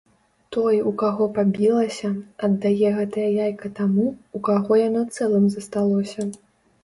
Той, 0.55 0.75
у 0.91 0.91
каго 1.01 1.25
пабілася, 1.35 2.09
аддае 2.47 2.89
гэтае 2.95 3.27
яйка 3.45 3.71
таму, 3.79 4.05
у 4.39 4.41
каго 4.49 4.81
яно 4.87 5.01
цэлым 5.19 5.45
засталося. 5.57 6.27